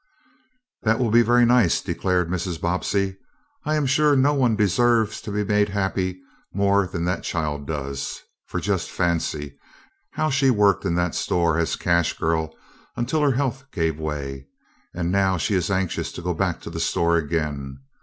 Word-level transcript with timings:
"That 0.81 0.97
will 0.97 1.11
be 1.11 1.21
very 1.21 1.45
nice," 1.45 1.79
declared 1.79 2.27
Mrs. 2.27 2.59
Bobbsey. 2.59 3.17
"I 3.65 3.75
am 3.75 3.85
sure 3.85 4.15
no 4.15 4.33
one 4.33 4.55
deserves 4.55 5.21
to 5.21 5.31
be 5.31 5.43
made 5.43 5.69
happy 5.69 6.19
more 6.51 6.87
than 6.87 7.05
that 7.05 7.21
child 7.21 7.67
does, 7.67 8.19
for 8.47 8.59
just 8.59 8.89
fancy, 8.89 9.59
how 10.13 10.31
she 10.31 10.49
worked 10.49 10.85
in 10.85 10.95
that 10.95 11.13
store 11.13 11.59
as 11.59 11.75
cash 11.75 12.17
girl 12.17 12.55
until 12.95 13.21
her 13.21 13.33
health 13.33 13.65
gave 13.71 13.99
way. 13.99 14.47
And 14.91 15.11
now 15.11 15.37
she 15.37 15.53
is 15.53 15.69
anxious 15.69 16.11
to 16.13 16.23
go 16.23 16.33
back 16.33 16.61
to 16.61 16.71
the 16.71 16.79
store 16.79 17.17
again. 17.17 17.77